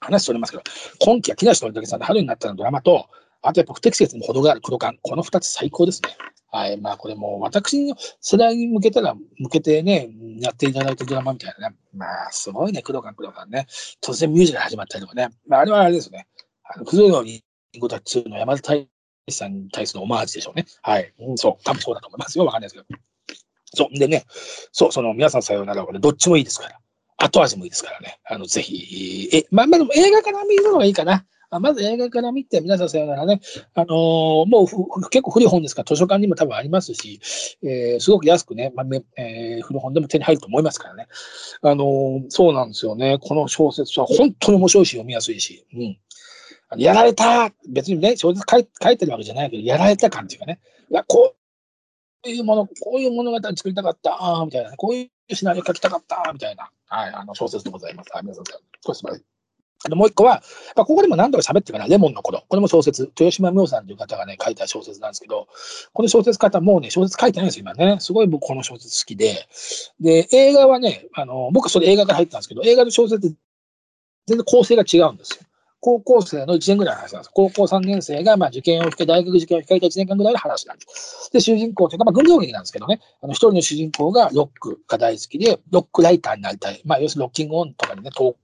[0.00, 0.62] 話しておりますけど、
[1.00, 3.10] 今期は木梨憲武さんの春になったらドラマと、
[3.42, 4.96] あとやっぱ不適切にも程がある黒缶。
[5.02, 6.16] この二つ最高ですね。
[6.52, 6.80] はい。
[6.80, 11.76] まあこれも私の世代に向けたら、向けてね、やっていただいたドラマみたいなね。
[11.94, 13.66] まあすごいね、黒缶黒缶ね。
[14.02, 15.30] 突然ミュージカル始まったりとかね。
[15.46, 16.26] まああれはあれですね。
[16.64, 17.42] あの、クズのリ
[17.76, 18.88] ンゴたちの山田太
[19.26, 20.66] 一さんに対するオマージュでしょうね。
[20.82, 21.12] はい。
[21.20, 21.64] うん、そう。
[21.64, 22.44] 多分そうだと思いますよ。
[22.44, 23.00] わかんないですけど。
[23.72, 23.98] そう。
[23.98, 24.24] でね、
[24.72, 26.80] そう、その、皆さんさようならはね、どっちもいいですから。
[27.18, 28.18] 後味もいいですからね。
[28.24, 31.26] あの、ぜひ、え、まあ、まあ、でも映画から見るのがいいかな。
[31.50, 33.40] あまず映画から見て、皆さんさようならね、
[33.74, 37.20] あのー、もう結構古い本ですから、図書館にも多分ありますし、
[37.62, 38.86] えー、すごく安くね、まあ
[39.20, 41.08] えー、古本でも手に入ると思いますからね。
[41.62, 43.18] あのー、そうなんですよね。
[43.20, 45.66] この小説は本当に面白いし、読みやすいし。
[45.74, 45.98] うん。
[46.76, 50.60] やられた別にね、小説書い書いてるわけじゃないけど、やられた感っていうかね。
[50.88, 51.34] いや、こ
[52.24, 58.10] ういうもの、こういう物語作りたかった、みたいな、こういうシナリオ書きたかった、みたいな、はい、あの小説でございます。
[58.12, 58.52] はい、皆さん、こ
[58.88, 59.39] れ素晴らしい。
[59.88, 60.42] もう一個は、
[60.76, 62.44] ここでも何度か喋ってるから、レモンの頃。
[62.48, 63.04] これも小説。
[63.18, 65.48] 豊島明さんという方がね、書いた小説なんですけど、
[65.94, 67.98] この小説方、もうね、小説書いてないんですよ、今ね。
[68.00, 69.46] すごい僕この小説好きで。
[69.98, 73.36] で、映画はね、あの、僕はそれ映画から入ったんですけど、映画の小説って
[74.26, 75.46] 全然構成が違うんですよ。
[75.80, 77.30] 高校生の1年ぐらいの話なんです。
[77.32, 81.30] 高校3年生がまあ受験を控え、大学受験を控えた1年間ぐらいの話なんです。
[81.32, 86.82] で、主人公というか、まあ、群像劇なんですけどね、あの、一人の主人公がロックが大好きで、ロックライターになりたい。
[86.84, 88.36] まあ、要するにロッキングオンとかにね、投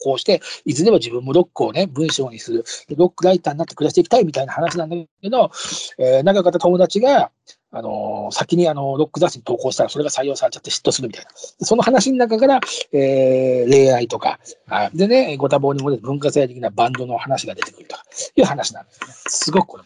[0.00, 2.64] こうして、いずれは自分もロックをね、文章にする、
[2.96, 5.50] ロックライターになって暮らしていきたいみたいな話なんだけど、
[5.98, 7.30] えー、仲良かった友達が、
[7.70, 11.30] あのー、先にあの、ロック雑誌に投稿したら、それが採用されちゃって嫉妬するみたいな。
[11.34, 12.60] その話の中から、
[12.92, 18.04] えー、恋愛とか、あでね、ご多忙にも文化祭的なバンドの話が出てくるとか、
[18.36, 19.06] いう話なんですね。
[19.26, 19.84] すごくこれ、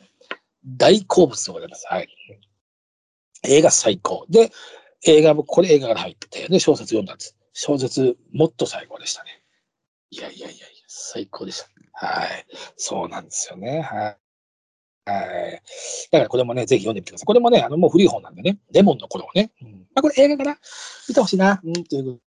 [0.65, 1.87] 大好物でございます。
[1.89, 2.09] はい。
[3.45, 4.27] 映画最高。
[4.29, 4.53] で、
[5.05, 7.37] 映画も、これ映画から入って、で、小説読んだんです。
[7.53, 9.42] 小説、もっと最高でしたね。
[10.13, 12.07] いやいやいやいや、最高でした。
[12.07, 12.47] はい。
[12.77, 13.81] そうなんですよね。
[13.81, 14.17] はい。
[15.07, 15.63] はい。
[16.11, 17.27] だからこれもね、ぜひ読んでみてください。
[17.27, 19.53] これもね、あの、もう古い本なんでね、レモンの頃をね。
[19.63, 20.59] うん、まあ、これ映画から
[21.09, 21.63] 見てほしいな。
[21.65, 22.21] うん、という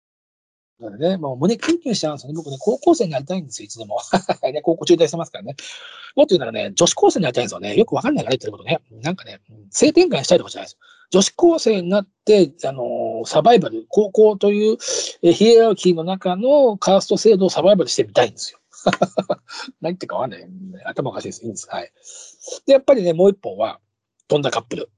[0.79, 2.37] ことでね、もう胸キュンキュンしちゃうんですよね。
[2.37, 3.99] 僕ね、高校生になりたいんですよ、いつでも。
[4.53, 5.57] ね、高校中退してますからね。
[6.15, 7.75] もっと言うならね、女子高生になりたいんですよね。
[7.75, 8.79] よくわかんないから言ってることね。
[9.01, 9.41] なんかね、
[9.71, 10.79] 性転換したいとかじゃないですよ。
[11.11, 12.83] 女子高生になって、あの、
[13.25, 14.77] サバイバル、高校という
[15.33, 18.59] ヒエラルキーの中のカースト制度をサバイバルしてみたいんですよ。
[19.81, 20.47] 何言ってかわかんない。
[20.85, 21.43] 頭おかしいです。
[21.43, 21.67] いいんです。
[21.69, 21.91] はい。
[22.65, 23.79] で、やっぱりね、もう一本は、
[24.27, 24.89] 飛んだカップル。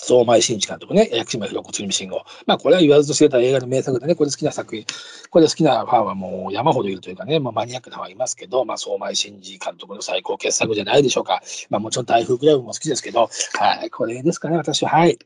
[0.00, 2.22] 相前真一監督ね、薬島博子、鶴見信号。
[2.46, 4.86] まあ、これは言わずと知れた映画の名作でね、これ好きな作品、
[5.30, 11.42] これ好きなファンはもう山ほどいるというかね、まあ、マニアックなファンはいますけど、まあ、相前真二監督の最高傑作じゃないでしょうか。
[11.68, 14.90] まあ、もちろん台風クラブも好きですけど、はい、これですかね、私は。
[14.90, 15.18] はい。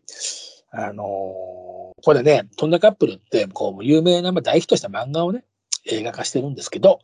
[0.72, 1.04] あのー、
[2.02, 5.44] これね、飛んだカップルって、こう、有名な、まあ、大ヒットした漫画をね、
[5.86, 7.00] 映画化してるんですけど、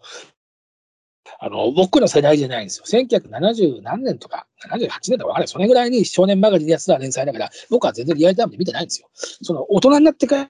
[1.39, 2.85] あの、僕の世代じゃないんですよ。
[2.87, 5.49] 1970何年とか、78年とかわかんない。
[5.49, 9.09] それぐらいに少年マガジンでやってた連載だから、僕は全然リアルタイムで見てないんですよ。
[9.15, 10.49] その、大人になってか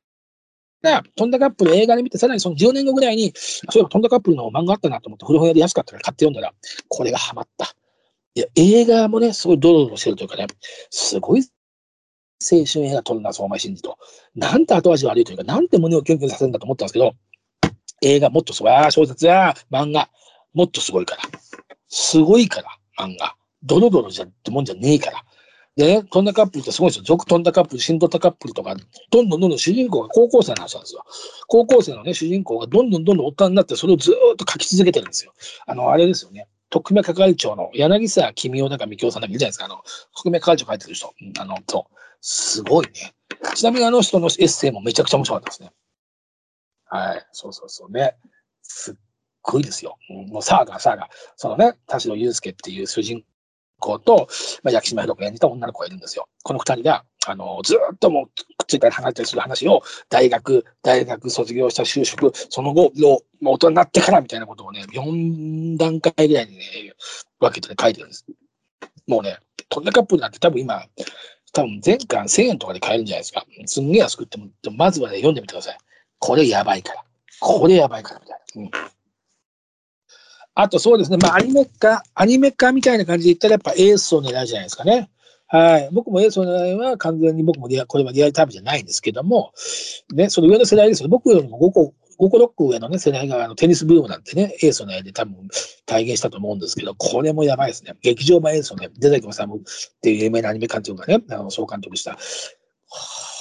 [0.82, 6.54] ら、トンダカップル映画で見て、さらにその10年後ぐらいに、そういえばトンダカップルの漫画あったなと思って、古本屋で安かったから買って読んだら、
[6.88, 7.74] これがハマった。
[8.34, 10.46] いや、映画もね、すごいドロドロしてるというかね、
[10.90, 11.42] すごい
[12.40, 13.98] 青春映画撮るな、相馬真司と。
[14.34, 17.14] なんて後味悪いというか、なんて胸をキュンキュンさせるんだと思ったんですけど、
[18.02, 20.08] 映画もっとすごい、あ小説や漫画、
[20.54, 21.22] もっとすごいから。
[21.88, 23.34] すごいから、漫画。
[23.62, 25.24] ドロドロじゃってもんじゃねえから。
[25.78, 27.04] でね、トンダカップルってすごいですよ。
[27.04, 28.74] 続トンダカップル、シンドタカップルとか、
[29.10, 31.04] どんどんどんどん主人公が高校生の話なんですよ。
[31.46, 35.32] 高校生のね、主人公がどんどんどんどん大人になって、それをずっと書き続けてるんですよ。
[35.66, 36.48] あの、あれですよね。
[36.70, 39.32] 特命係長の柳沢君夫だか三京さんだけ？
[39.32, 39.64] いるじゃないですか。
[39.64, 39.82] あの、
[40.16, 41.14] 特命係長書いてる人。
[41.40, 41.96] あの、そう。
[42.20, 43.14] すごいね。
[43.54, 45.72] ちなみにあの人のエッセイもめちゃくちゃ面白かったですね。
[46.86, 47.26] はい。
[47.32, 48.16] そうそうそうね。
[48.62, 48.94] すっ
[49.42, 49.96] ごいですよ。
[50.28, 51.06] もうサーガー、サーガー。
[51.36, 53.24] そのね、田代祐介っていう主人
[53.78, 54.28] 公と、
[54.62, 56.28] まあ、焼島ひろ子演じた女の子がいるんですよ。
[56.42, 58.34] この二人が、あの、ずっともうくっ
[58.66, 66.64] ついたり離れたりする話を、大学、大学卒業した就職、その後、の、大人になってからみたいなことをね、4段階ぐらいにね、
[67.38, 68.24] 分けて、ね、書いてるんです。
[69.06, 69.38] もうね、
[69.68, 70.84] トンネカップルなんて多分今、
[71.52, 73.44] 多分全巻1000円とかで買えるんじゃないですか。
[73.66, 75.78] すんげえ安くっても、まずはね、読んでみてください。
[76.18, 77.04] これやばいから。
[77.40, 78.62] これやばいから、みたいな。
[78.62, 78.98] うん
[80.60, 85.08] あとそうですね、まあ、アニメ化、アニメ化みたいな感じで言ったら、やっぱエースを狙うじゃないですかね。
[85.50, 85.88] はい。
[85.92, 89.52] 僕もエースを狙いは完全に僕もリア、これはリアルタイムじゃないんですけども、
[90.14, 91.08] ね、その上の世代ですよ。
[91.08, 95.48] 僕よりも5個、5個6個上のね、世代があのテニスブームなんてね、エースの間で多分
[95.86, 97.94] 体現したと思うんですけど、これもやばいですね。
[98.02, 102.18] 劇場版エースのね、出崎治っていう有名なアニメ監督がね、あの総監督した。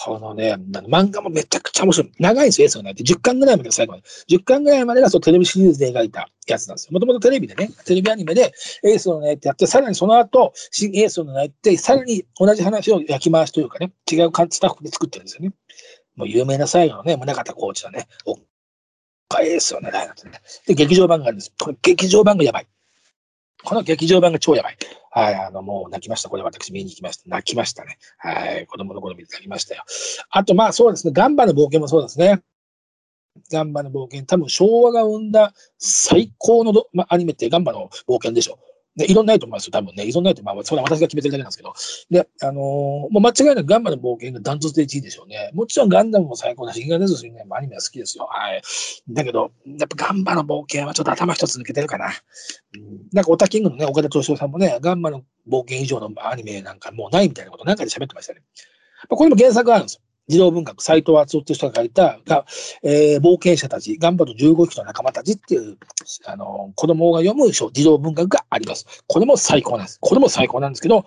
[0.08, 0.56] このね、
[0.88, 2.12] 漫画もめちゃくちゃ面白い。
[2.17, 3.04] 長いんですよ、エースがなって。
[3.04, 4.04] 10巻ぐらいまで最後まで。
[4.30, 6.93] 10巻ぐらいまでがそうテレビシリーズで描いたやつなんですよ。
[6.93, 8.54] もともとテレビでね、テレビアニメで
[8.86, 15.52] エースのねってやって、さらにその後、新エースのねって、さらに同じ話を焼き回しというかね、違うスタッフで作ってるんですよね。
[16.15, 18.38] もう有名な最後のね、宗像コーチのね、おっ
[19.28, 20.39] かエースを狙いなんてね。
[20.67, 21.52] で、劇場版があるんです。
[21.60, 22.67] これ劇場版がやばい。
[23.63, 24.78] この劇場版が超やばい。
[25.12, 26.30] はい、あの、もう泣きました。
[26.30, 27.24] これ私見に行きました。
[27.28, 27.98] 泣きましたね。
[28.17, 29.84] はい、子供の頃見て泣きましたよ。
[30.30, 32.41] あと、まあそうですね、ガンバの冒険もそうですね。
[33.52, 38.66] ガンバの冒険、多分昭和が生んだ最高のまあ、アニメってガンバの冒険でしょう。
[38.97, 40.05] で、いろんないと思いますよ、多分ね。
[40.05, 41.73] いろんないと、まあ、それは私が決めてるだけなんですけど。
[42.10, 45.51] で、あのー、もう間違いなくガンバの冒険がダントツで1位でしょうね。
[45.53, 48.25] もちろんガンダムも最高だし、ギガネズスね、アニメは好きですよ。
[48.25, 48.62] はい。
[49.10, 52.07] だけど、やっぱガンバの冒険はちょっと頭一つ抜けてるかな。
[52.07, 52.12] うん、
[53.13, 58.41] なんか、オタキングのね、岡田敏夫さんもね、ガンバの冒険以上のアニメなんかもうないみたいなことなんかで喋ってましたね。
[59.10, 60.01] これも原作があるんですよ。
[60.27, 62.45] 児童文学、斎藤敦夫っていう人が書いた、が
[62.83, 65.77] えー、冒険者たち、ガンバと15匹の仲間たちっていう、
[66.25, 69.03] あの、子供が読む児童文学があります。
[69.07, 69.99] これも最高なんです。
[70.01, 71.05] これも最高なんですけど、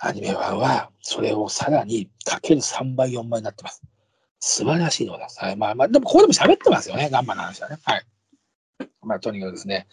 [0.00, 3.82] アニメ版は、それをさらにかける3倍、4倍になってます。
[4.40, 5.38] 素晴らしいのです。
[5.40, 5.56] はい。
[5.56, 7.78] まあまあ、でもここでも喋ってますよね、ガンバの話はね。
[7.82, 8.04] はい。
[9.02, 9.86] まあ、とにかくですね、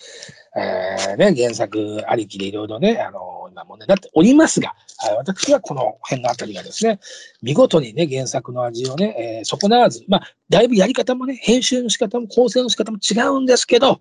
[0.55, 4.75] えー、ね、原作ありきでいろいろね、あの、今問題になっておりますが、
[5.17, 6.99] 私はこの辺のあたりがですね、
[7.41, 13.99] 見事にね、原作の味をね、えー、損なわず、まあ、だいぶやり方もね、編集の仕方も構成の仕方も違うんですけど、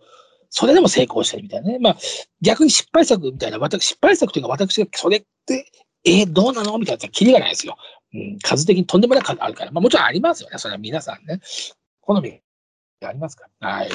[0.51, 1.79] それでも成功してるみたいなね。
[1.79, 1.97] まあ、
[2.43, 5.67] 逆に失敗作みたいな、私、失敗作というか私がそれって、
[6.05, 7.77] えー、どうなのみたいな、キリがないですよ。
[8.13, 9.71] うん、数的にとんでもないあるから。
[9.71, 10.59] まあ、もちろんありますよね。
[10.59, 11.41] それは皆さんね。
[12.01, 12.41] 好み
[13.01, 13.69] がありますから。
[13.69, 13.91] はい。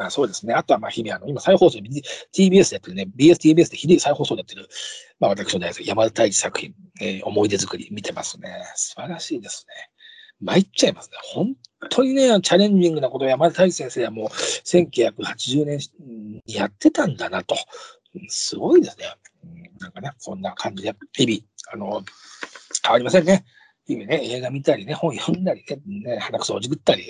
[0.00, 0.54] まあそうですね。
[0.54, 4.66] あとはまあ日々あの、今再放送、TBS でやってるね、BSTBS で日々再放送でやってる、
[5.20, 8.48] まあ私の大好き山田太一作品、えー、思い出作り見てますね。
[8.76, 9.74] 素晴らしいですね。
[10.40, 11.18] 参っちゃいますね。
[11.34, 11.54] 本
[11.90, 17.54] 当にね、チャレンジングなことを山田太一先生はもう1980年にやってたんだなと。
[18.28, 19.04] すごいですね。
[19.80, 21.40] なんかね、そんな感じで、日々、
[21.74, 22.02] あの、
[22.82, 23.44] 変わりませんね。
[23.86, 27.04] 日々ね、映画見たりね、本読んだりね、鼻くそをじくったり、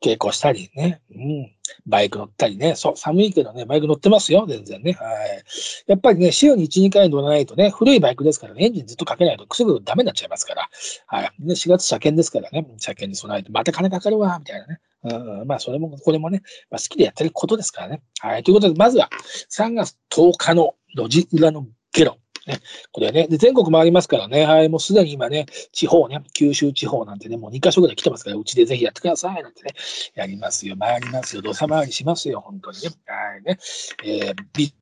[0.00, 1.52] 稽古したりね、うん、
[1.86, 4.92] バイク乗ったりね、そう、寒いけどね、バイク乗ってますよ、全然ね。
[4.92, 5.44] はい。
[5.86, 10.68] やっぱりね、週に1、2回乗らないとね、古いバイクですからね、エンジンずっとかけないとすぐダメになっちゃいますから。
[11.06, 11.32] はい。
[11.40, 14.80] で、4月車検ですからね、車検に備えて、また金かかるわ、みたいなね。
[15.04, 18.02] うん、まあ、それも、これもね、まあ、好きでやってることですからね。
[18.20, 18.42] はい。
[18.42, 19.10] ということで、まずは、
[19.50, 22.18] 3月10日の路地裏のゲロ。
[22.48, 22.60] ね、
[22.92, 29.74] これね、で、全国回りますからね、はい、もうすでに今ね、地方ね、九州地方なんてね、もう2カ所ぐらい来てますから、うちでぜひやってくださいなんてね、
[30.14, 32.88] やりますよ、回りますよ、土佐回りしますよ、本当にね。
[33.06, 33.58] はいね。
[34.04, 34.72] えー、ビ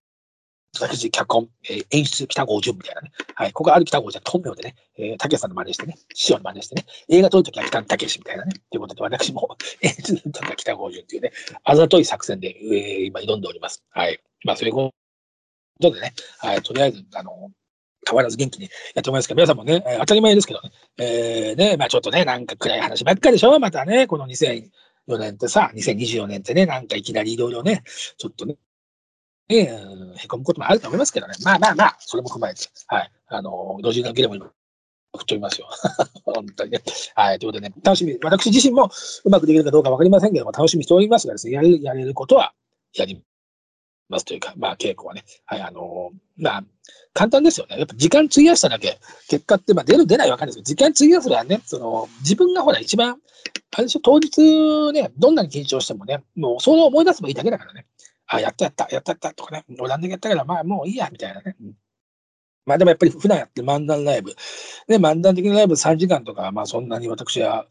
[0.80, 3.12] 私、脚本、えー、演出、北郷淳みたいなね。
[3.34, 3.52] はい。
[3.52, 8.52] ここある北郷じゃ本名でね、えー、竹さんの真似してね、師匠の真似してね、映画撮るときは北野武みたいなね。
[8.70, 11.32] ということで、私も 演出のとか北郷淳っていうね、
[11.64, 13.82] あざとい作戦で、えー、今挑んでおります。
[13.90, 14.20] はい。
[14.44, 14.92] まあ、そういうこ
[15.80, 17.50] とでね、はい、とりあえず、あの、
[18.06, 23.58] 変わらず元気にやってもらいますけど、皆さんもね、えー、当たり前ですけどね、えー、ね、まあちょっとね、なんか暗い話ばっかりでしょ？
[23.58, 27.82] またね、この2004年ってさ、2024年ってね、なんかいきなりいろいろね、
[28.16, 28.56] ちょっとね、
[29.48, 31.34] えー、へこむこともあると思いますけどね。
[31.44, 33.12] まあまあまあ、それも踏まえて、はい。
[33.28, 34.46] あの、路地のけでも今、
[35.16, 35.68] 振っておりますよ。
[36.24, 36.82] 本当にね。
[37.14, 37.38] はい。
[37.38, 38.90] ということでね、楽しみ、私自身も
[39.24, 42.52] うまくできるかどうかわかりませんけども、楽しみにしておりますがですね、やれやれることは
[42.94, 43.22] やり
[44.08, 46.64] ますというか、まあ、稽古はね、はい、あのー、まあ、
[47.12, 47.78] 簡単ですよね。
[47.78, 53.18] やっぱ時間費やしただけ、結果って、まあ、出る出ないわかんないですけど、時間費やすのはね、その、自分がほら、一番、
[53.72, 57.86] あれでしょ、当日ね、どんなに緊張してもね、もう、それを思い出せばいいだけだからね。
[58.26, 61.56] あ、やったやった、やったやったとかね、俺あんだけやったから、まあ、もういいや、みたいなね。
[62.66, 64.34] まあでもやっぱり普段やってる漫談ライブ。
[64.88, 67.66] ね、漫談的なライブ3時間とか、まあそんなに私は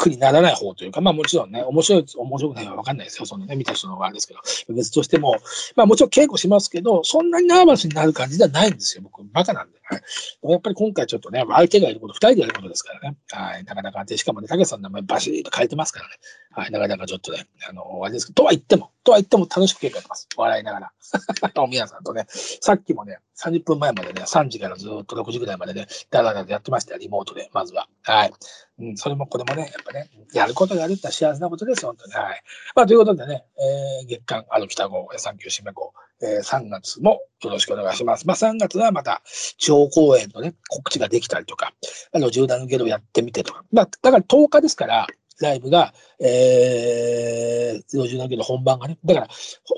[0.00, 3.26] 苦にならない方というか、まあもちろんね、面白い、面白くないかわかんないですよ。
[3.26, 4.40] そのね、見た人の方があれですけど、
[4.74, 5.36] 別としても、
[5.76, 9.02] まあもちろん稽古しますけど、そんなにナーバスになる感じではないんですよ。
[9.02, 9.78] 僕、バカなんで。
[9.82, 10.50] はい。
[10.50, 13.16] やっぱり今回ちょっとね、相手がいること、二人でやることですからね。
[13.30, 13.64] はい。
[13.64, 16.14] なかなか、で、しかもね、竹さんの名前バシッと変えてますからね。
[16.52, 16.70] はい。
[16.70, 20.28] なかなかちょっとね、あの、あれですけど、とは言っても、とは言っても楽しく稽古やってます。
[20.36, 20.92] 笑いながら。
[21.68, 27.88] 皆さんとね、さっきもね、30分前までね、3時からずっと6時ぐらいまでね、だらだらやってましたよ、リモートで、まずは。
[28.02, 28.32] はい。
[28.78, 32.12] うん、それもこれもね、やっぱりね、やることがあるって幸せなことです、本当に。
[32.12, 32.42] はい。
[32.74, 38.26] まあ、ということでね、えー、月間、あの北号、3級締め号、えー、3月もよろしくお願いします。
[38.26, 39.22] まあ、3月はまた、
[39.58, 41.72] 地方公演のね、告知ができたりとか、
[42.12, 43.64] あの、縦断のゲロやってみてとか。
[43.72, 45.06] まあ、だから10日ですから、
[45.40, 48.98] ライブが、えー、路地のゲロ本番がね。
[49.04, 49.28] だから、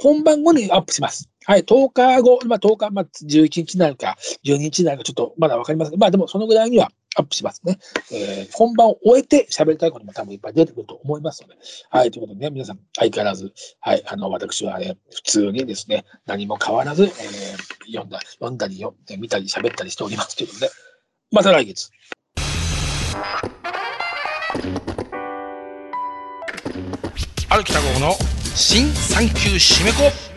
[0.02, 1.31] 本番後にアップします。
[1.44, 5.98] はい、10日後、まあ、10日、まあ、11日なるか、12日なるか、ちょっとまだわかりません。
[5.98, 7.78] まあ、でもそのぐらいにはアップしますね。
[8.10, 11.56] えー、本番を終えて喋りたいことも多分いっぱい出てくると思いますので。
[11.90, 17.10] はい、ということでね、皆さん相変わらず、はい、あの、私はね、普通にですね、何も変わらず、えー、
[17.86, 20.70] 読んだ、読んだりよ、見たり喋ったりしておりますということで、
[21.30, 21.90] また来月。
[27.50, 28.14] 歩きた号の
[28.54, 30.31] 新3級締め子